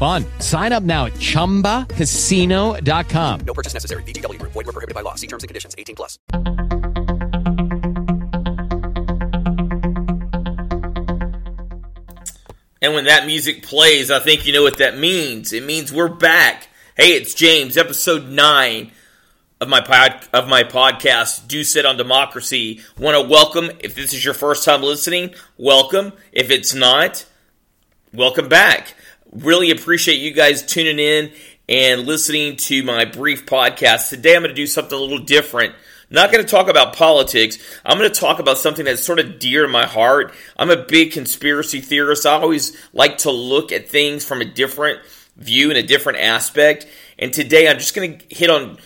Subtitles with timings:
[0.00, 0.24] fun.
[0.40, 3.40] Sign up now at ChumbaCasino.com.
[3.40, 4.02] No purchase necessary.
[4.04, 4.40] VGW.
[4.42, 5.16] Void were prohibited by law.
[5.16, 5.74] See terms and conditions.
[5.76, 6.18] 18 plus.
[12.82, 15.52] And when that music plays, I think you know what that means.
[15.52, 16.68] It means we're back.
[16.96, 18.90] Hey, it's James, episode 9
[19.60, 22.80] of my pod, of my podcast, Doucet on Democracy.
[22.98, 26.14] Want to welcome, if this is your first time listening, welcome.
[26.32, 27.26] If it's not,
[28.14, 28.94] welcome back.
[29.32, 31.30] Really appreciate you guys tuning in
[31.68, 34.08] and listening to my brief podcast.
[34.08, 35.76] Today I'm going to do something a little different.
[36.10, 37.56] Not going to talk about politics.
[37.84, 40.34] I'm going to talk about something that's sort of dear to my heart.
[40.56, 42.26] I'm a big conspiracy theorist.
[42.26, 44.98] I always like to look at things from a different
[45.36, 46.88] view and a different aspect.
[47.16, 48.78] And today I'm just going to hit on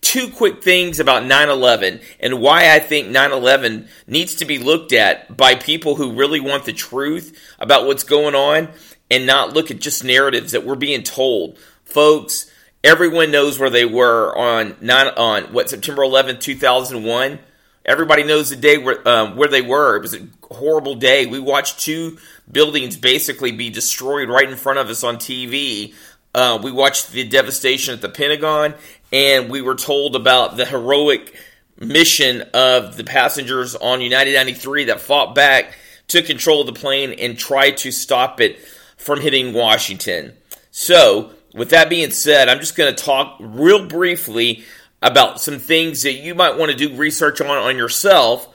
[0.00, 4.58] two quick things about 9 11 and why I think 9 11 needs to be
[4.58, 8.68] looked at by people who really want the truth about what's going on
[9.10, 11.58] and not look at just narratives that we're being told.
[11.84, 12.50] Folks,
[12.84, 17.38] everyone knows where they were on 9 on what September 11, 2001.
[17.84, 19.96] Everybody knows the day where um, where they were.
[19.96, 21.24] It was a horrible day.
[21.24, 22.18] We watched two
[22.50, 25.94] buildings basically be destroyed right in front of us on TV.
[26.34, 28.74] Uh, we watched the devastation at the Pentagon,
[29.10, 31.34] and we were told about the heroic
[31.78, 35.74] mission of the passengers on United 93 that fought back,
[36.08, 38.58] took control of the plane, and tried to stop it
[38.98, 40.34] from hitting Washington.
[40.70, 44.64] So, with that being said, I'm just going to talk real briefly
[45.00, 48.54] about some things that you might want to do research on on yourself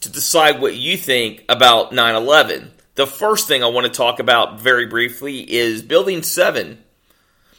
[0.00, 2.72] to decide what you think about 9 11.
[2.94, 6.82] The first thing I want to talk about very briefly is Building 7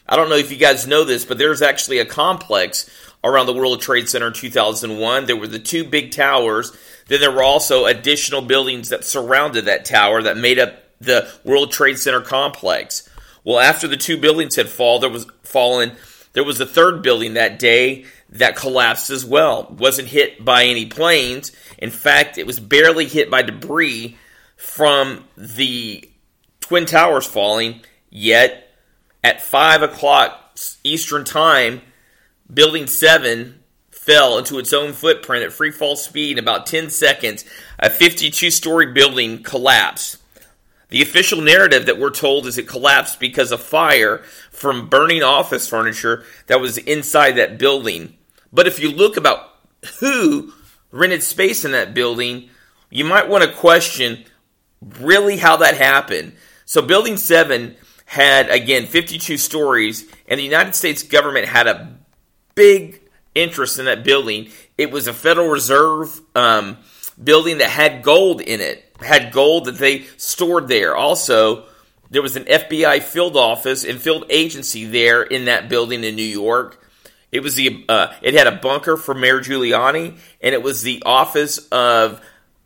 [0.08, 2.90] I don't know if you guys know this, but there's actually a complex
[3.24, 5.26] around the World Trade Center in 2001.
[5.26, 6.76] There were the two big towers.
[7.08, 11.72] Then there were also additional buildings that surrounded that tower that made up the World
[11.72, 13.10] Trade Center complex.
[13.44, 15.94] Well, after the two buildings had fall, there was fallen,
[16.34, 19.76] there was a third building that day that collapsed as well.
[19.78, 21.52] Wasn't hit by any planes.
[21.78, 24.18] In fact, it was barely hit by debris
[24.56, 26.10] from the
[26.62, 27.82] twin towers falling.
[28.10, 28.72] Yet
[29.24, 31.82] at 5 o'clock Eastern Time,
[32.52, 33.60] Building 7
[33.90, 37.46] fell into its own footprint at free fall speed in about 10 seconds.
[37.80, 40.18] A 52 story building collapsed.
[40.90, 44.20] The official narrative that we're told is it collapsed because of fire
[44.52, 48.16] from burning office furniture that was inside that building.
[48.52, 49.50] But if you look about
[50.00, 50.54] who
[50.92, 52.50] rented space in that building,
[52.90, 54.26] you might want to question
[55.00, 56.34] really how that happened.
[56.66, 61.98] So, Building 7 had, again, 52 stories, and the United States government had a
[62.56, 63.02] big
[63.36, 64.50] interest in that building.
[64.78, 66.78] It was a Federal Reserve um,
[67.22, 70.96] building that had gold in it, had gold that they stored there.
[70.96, 71.66] Also,
[72.10, 76.22] there was an FBI field office and field agency there in that building in New
[76.22, 76.80] York.
[77.32, 81.02] It was the uh, it had a bunker for Mayor Giuliani, and it was the
[81.06, 82.22] Office of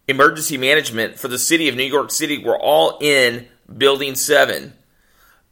[0.08, 2.44] Emergency Management for the city of New York City.
[2.44, 4.74] Were all in Building Seven.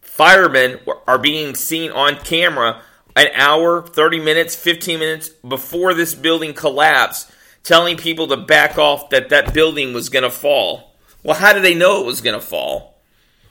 [0.02, 2.82] Firemen are being seen on camera
[3.16, 7.32] an hour, 30 minutes, 15 minutes before this building collapsed,
[7.66, 10.96] telling people to back off that that building was going to fall.
[11.24, 13.02] Well, how did they know it was going to fall?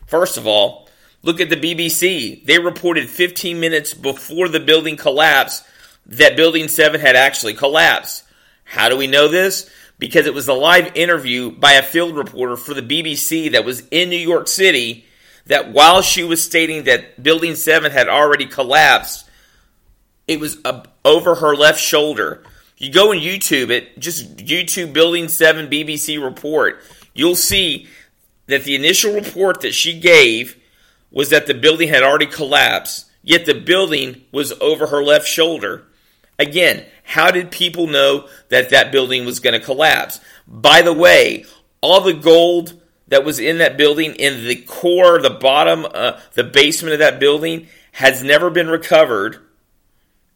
[0.06, 0.88] First of all,
[1.22, 2.46] look at the BBC.
[2.46, 5.64] They reported 15 minutes before the building collapsed
[6.06, 8.22] that Building 7 had actually collapsed.
[8.62, 9.68] How do we know this?
[9.98, 13.82] Because it was a live interview by a field reporter for the BBC that was
[13.90, 15.06] in New York City
[15.46, 19.28] that while she was stating that Building 7 had already collapsed,
[20.28, 20.58] it was
[21.04, 22.44] over her left shoulder.
[22.76, 26.82] You go and YouTube it, just YouTube Building 7 BBC report.
[27.14, 27.86] You'll see
[28.46, 30.60] that the initial report that she gave
[31.10, 35.84] was that the building had already collapsed, yet the building was over her left shoulder.
[36.38, 40.18] Again, how did people know that that building was going to collapse?
[40.48, 41.44] By the way,
[41.80, 46.44] all the gold that was in that building, in the core, the bottom, uh, the
[46.44, 49.38] basement of that building, has never been recovered.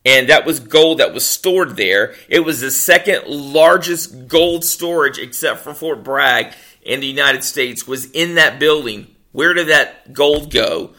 [0.04, 2.14] And that was gold that was stored there.
[2.28, 7.86] It was the second largest gold storage, except for Fort Bragg in the United States,
[7.86, 9.14] was in that building.
[9.32, 10.94] Where did that gold go?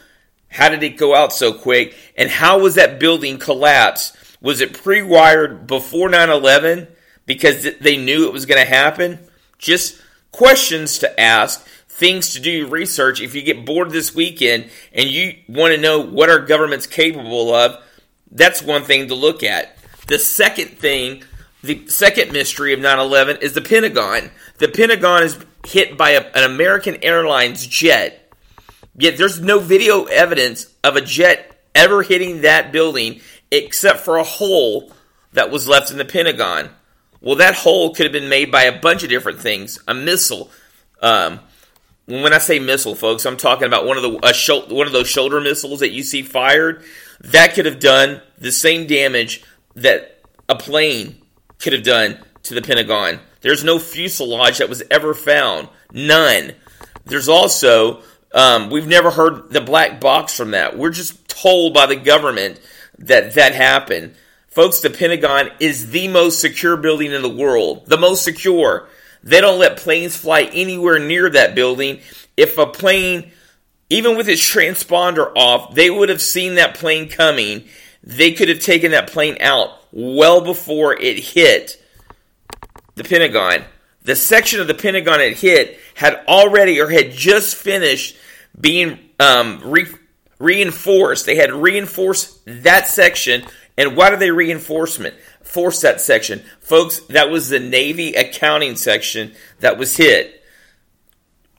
[0.50, 1.96] How did it go out so quick?
[2.18, 4.16] And how was that building collapsed?
[4.42, 6.88] Was it pre wired before 9 11
[7.26, 9.20] because they knew it was going to happen?
[9.58, 10.02] Just
[10.32, 13.22] questions to ask, things to do research.
[13.22, 17.54] If you get bored this weekend and you want to know what our government's capable
[17.54, 17.84] of,
[18.32, 19.78] that's one thing to look at.
[20.08, 21.24] The second thing,
[21.64, 24.32] the second mystery of 9 11 is the Pentagon.
[24.58, 28.34] The Pentagon is hit by a, an American Airlines jet.
[28.98, 33.22] Yet there's no video evidence of a jet ever hitting that building
[33.52, 34.92] except for a hole
[35.34, 36.70] that was left in the Pentagon.
[37.22, 39.80] Well, that hole could have been made by a bunch of different things.
[39.88, 40.50] A missile.
[41.02, 41.40] Um,
[42.06, 45.08] when I say missile, folks, I'm talking about one of the sh- one of those
[45.08, 46.84] shoulder missiles that you see fired.
[47.22, 49.44] That could have done the same damage
[49.76, 51.22] that a plane
[51.60, 53.20] could have done to the Pentagon.
[53.42, 55.70] There's no fuselage that was ever found.
[55.92, 56.54] None.
[57.06, 58.02] There's also
[58.34, 60.78] um, we've never heard the black box from that.
[60.78, 62.60] We're just told by the government
[63.00, 64.16] that that happened.
[64.48, 67.86] Folks, the Pentagon is the most secure building in the world.
[67.88, 68.88] The most secure.
[69.24, 72.02] They don't let planes fly anywhere near that building.
[72.38, 73.32] If a plane,
[73.90, 77.66] even with its transponder off, they would have seen that plane coming.
[78.04, 81.84] They could have taken that plane out well before it hit
[82.96, 83.66] the Pentagon.
[84.04, 88.16] The section of the Pentagon it hit had already or had just finished
[88.60, 89.88] being um, re-
[90.40, 91.26] reinforced.
[91.26, 93.46] They had reinforced that section.
[93.78, 96.44] And why did they reinforcement force that section?
[96.62, 100.39] Folks, that was the Navy accounting section that was hit.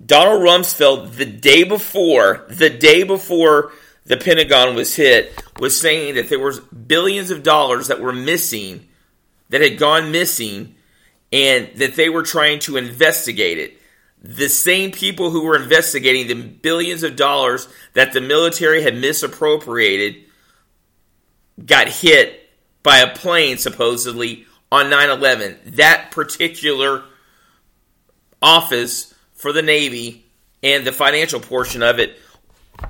[0.04, 3.72] Donald Rumsfeld, the day before, the day before
[4.06, 8.88] the Pentagon was hit, was saying that there was billions of dollars that were missing,
[9.50, 10.74] that had gone missing,
[11.32, 13.78] and that they were trying to investigate it.
[14.22, 20.16] The same people who were investigating the billions of dollars that the military had misappropriated
[21.64, 22.50] got hit
[22.82, 27.02] by a plane supposedly on 9-11 that particular
[28.40, 29.09] office
[29.40, 30.24] for the navy
[30.62, 32.18] and the financial portion of it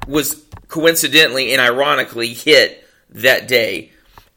[0.07, 3.91] was coincidentally and ironically hit that day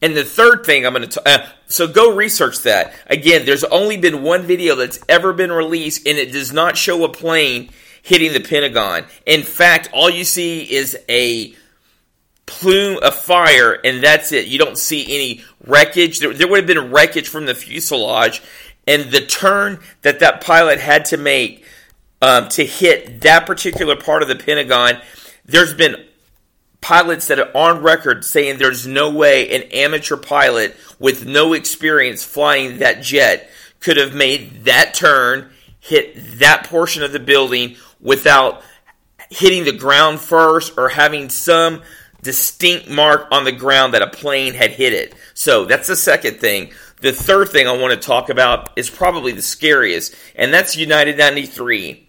[0.04, 2.92] and the third thing I'm going to uh, so go research that.
[3.06, 7.04] Again, there's only been one video that's ever been released and it does not show
[7.04, 7.70] a plane
[8.02, 9.06] hitting the Pentagon.
[9.24, 11.54] In fact, all you see is a
[12.44, 14.46] plume of fire and that's it.
[14.46, 16.18] You don't see any wreckage.
[16.18, 18.42] There, there would have been wreckage from the fuselage
[18.86, 21.64] and the turn that that pilot had to make
[22.22, 25.00] um, to hit that particular part of the Pentagon.
[25.44, 26.04] There's been
[26.80, 32.22] pilots that are on record saying there's no way an amateur pilot with no experience
[32.22, 33.50] flying that jet
[33.80, 35.50] could have made that turn,
[35.80, 38.62] hit that portion of the building without
[39.30, 41.82] hitting the ground first or having some
[42.22, 45.14] distinct mark on the ground that a plane had hit it.
[45.34, 46.72] So that's the second thing.
[47.00, 51.18] The third thing I want to talk about is probably the scariest, and that's United
[51.18, 52.03] 93.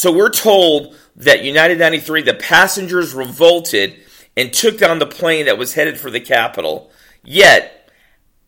[0.00, 3.98] So we're told that United 93, the passengers revolted
[4.34, 6.90] and took down the plane that was headed for the Capitol.
[7.22, 7.92] Yet,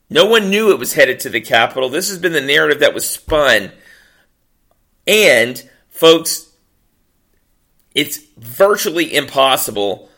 [0.09, 1.91] no one knew it was headed to the Capitol.
[1.91, 3.71] This has been the narrative that was spun.
[5.07, 6.55] And, folks,
[7.95, 10.09] it's virtually impossible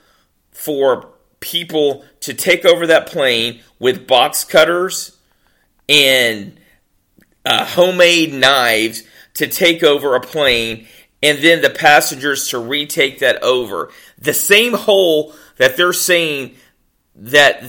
[0.53, 5.19] for people to take over that plane with box cutters
[5.89, 6.61] and
[7.45, 9.03] uh, homemade knives
[9.35, 10.87] to take over a plane
[11.25, 13.91] and then the passengers to retake that over.
[14.19, 16.55] The same hole that they're saying
[17.17, 17.65] that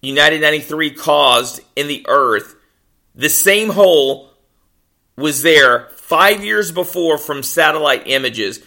[0.00, 2.54] United 93 caused in the earth,
[3.16, 4.30] the same hole
[5.16, 8.62] was there five years before from satellite images.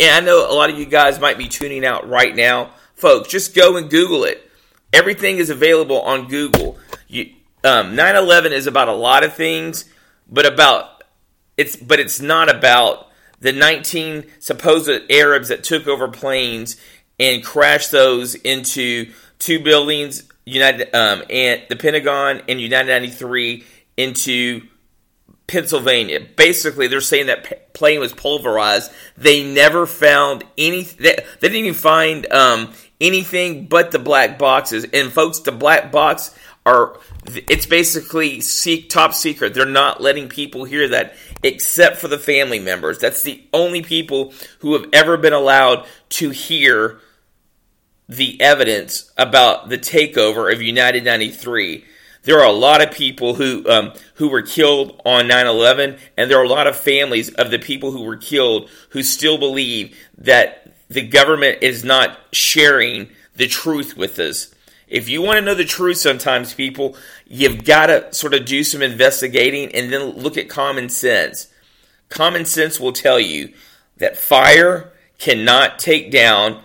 [0.00, 2.70] And I know a lot of you guys might be tuning out right now.
[2.94, 4.50] Folks, just go and Google it.
[4.94, 6.78] Everything is available on Google.
[7.06, 9.84] You, um, 9/11 is about a lot of things,
[10.26, 11.02] but about
[11.58, 13.06] it's but it's not about
[13.46, 16.76] the 19 supposed Arabs that took over planes
[17.18, 23.64] and crashed those into two buildings, United um, and the Pentagon and United 93
[23.96, 24.62] into
[25.46, 26.20] Pennsylvania.
[26.36, 28.92] Basically, they're saying that plane was pulverized.
[29.16, 30.82] They never found any.
[30.82, 34.86] They, they didn't even find um, anything but the black boxes.
[34.92, 36.34] And folks, the black box
[36.66, 39.54] are it's basically seek top secret.
[39.54, 42.98] They're not letting people hear that except for the family members.
[42.98, 47.00] That's the only people who have ever been allowed to hear
[48.08, 51.84] the evidence about the takeover of United 93.
[52.24, 56.38] There are a lot of people who um, who were killed on 9/11, and there
[56.38, 60.74] are a lot of families of the people who were killed who still believe that
[60.88, 64.52] the government is not sharing the truth with us.
[64.88, 68.62] If you want to know the truth, sometimes people, you've got to sort of do
[68.62, 71.48] some investigating and then look at common sense.
[72.08, 73.52] Common sense will tell you
[73.96, 76.62] that fire cannot take down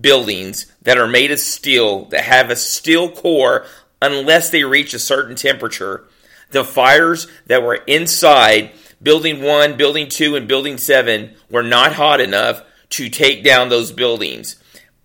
[0.00, 3.66] buildings that are made of steel, that have a steel core,
[4.02, 6.04] unless they reach a certain temperature.
[6.50, 12.20] The fires that were inside Building 1, Building 2, and Building 7 were not hot
[12.20, 14.56] enough to take down those buildings.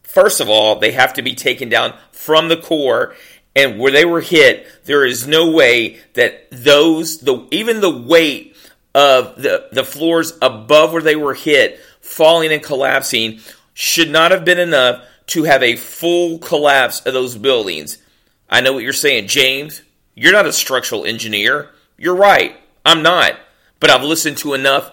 [0.10, 3.16] First of all, they have to be taken down from the core
[3.56, 8.56] and where they were hit, there is no way that those the even the weight
[8.94, 13.40] of the the floors above where they were hit falling and collapsing
[13.74, 17.98] should not have been enough to have a full collapse of those buildings.
[18.50, 19.82] I know what you're saying, James.
[20.16, 21.70] You're not a structural engineer.
[21.98, 22.56] You're right.
[22.86, 23.34] I'm not.
[23.80, 24.92] But I've listened to enough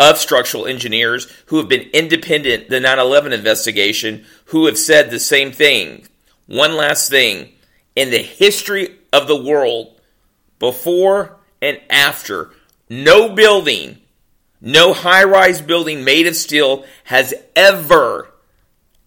[0.00, 5.52] of structural engineers who have been independent the 9/11 investigation who have said the same
[5.52, 6.08] thing.
[6.46, 7.52] One last thing,
[7.94, 10.00] in the history of the world,
[10.58, 12.50] before and after,
[12.88, 14.00] no building
[14.60, 18.32] no high rise building made of steel has ever,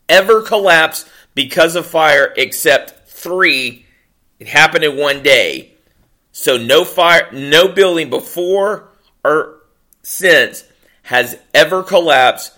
[0.09, 3.85] ever collapsed because of fire except three.
[4.39, 5.73] It happened in one day.
[6.31, 8.89] So no fire, no building before
[9.23, 9.61] or
[10.01, 10.63] since
[11.03, 12.51] has ever collapsed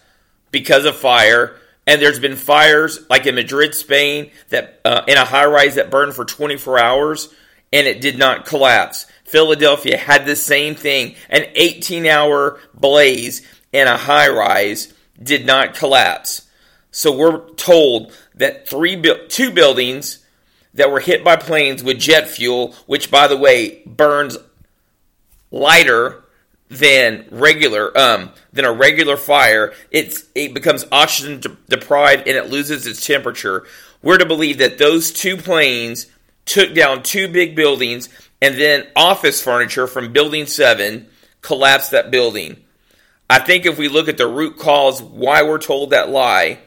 [0.51, 1.57] because of fire.
[1.85, 5.91] And there's been fires like in Madrid, Spain, that uh, in a high rise that
[5.91, 7.33] burned for 24 hours,
[7.71, 9.05] and it did not collapse.
[9.25, 11.15] Philadelphia had the same thing.
[11.29, 16.47] An 18 hour blaze in a high rise did not collapse.
[16.91, 20.19] So we're told that three, two buildings
[20.75, 24.37] that were hit by planes with jet fuel, which by the way burns
[25.51, 26.23] lighter
[26.69, 29.73] than regular um, than a regular fire.
[29.91, 33.65] It's it becomes oxygen deprived and it loses its temperature.
[34.01, 36.07] We're to believe that those two planes
[36.45, 38.09] took down two big buildings
[38.41, 41.07] and then office furniture from Building 7
[41.41, 42.57] collapsed that building.
[43.29, 46.59] I think if we look at the root cause why we're told that lie,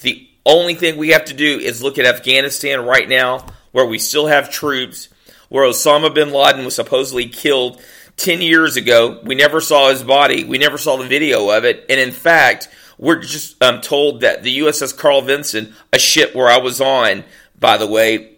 [0.00, 3.98] the only thing we have to do is look at Afghanistan right now, where we
[3.98, 5.08] still have troops,
[5.48, 7.80] where Osama bin Laden was supposedly killed
[8.20, 9.20] 10 years ago.
[9.24, 12.68] We never saw his body, we never saw the video of it, and in fact,
[12.98, 17.24] we're just um, told that the USS Carl Vinson, a ship where I was on,
[17.58, 18.32] by the way,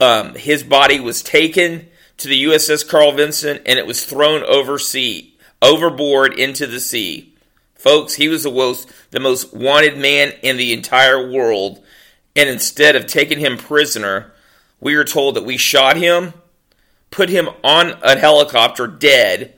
[0.00, 1.88] um, his body was taken
[2.18, 7.34] to the USS Carl Vinson and it was thrown overseas, overboard into the sea.
[7.74, 11.82] Folks, he was the most, the most wanted man in the entire world.
[12.34, 14.32] And instead of taking him prisoner,
[14.80, 16.34] we are told that we shot him,
[17.16, 19.54] put him on a helicopter dead,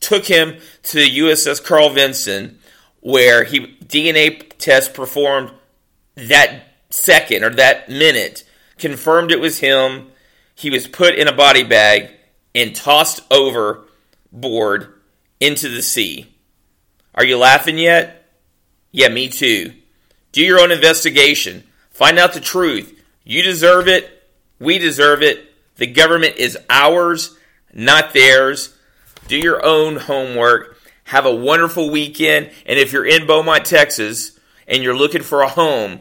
[0.00, 2.58] took him to the USS Carl Vinson,
[2.98, 5.52] where he DNA test performed
[6.16, 8.42] that second or that minute
[8.76, 10.08] confirmed it was him.
[10.56, 12.10] He was put in a body bag
[12.56, 14.94] and tossed overboard
[15.38, 16.34] into the sea.
[17.14, 18.32] Are you laughing yet?
[18.90, 19.74] Yeah, me too.
[20.32, 21.62] Do your own investigation.
[21.90, 23.00] Find out the truth.
[23.22, 24.28] You deserve it.
[24.58, 25.53] We deserve it.
[25.76, 27.36] The government is ours,
[27.72, 28.74] not theirs.
[29.26, 30.78] Do your own homework.
[31.04, 32.50] Have a wonderful weekend.
[32.66, 36.00] And if you're in Beaumont, Texas, and you're looking for a home,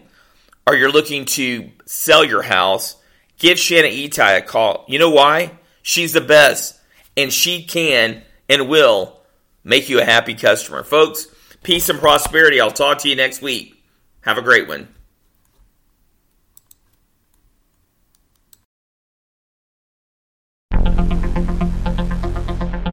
[0.66, 2.96] or you're looking to sell your house,
[3.38, 4.86] give Shanna Etai a call.
[4.88, 5.52] You know why?
[5.82, 6.80] She's the best,
[7.18, 9.20] and she can and will
[9.64, 10.84] make you a happy customer.
[10.84, 11.28] Folks,
[11.64, 12.62] peace and prosperity.
[12.62, 13.84] I'll talk to you next week.
[14.22, 14.88] Have a great one.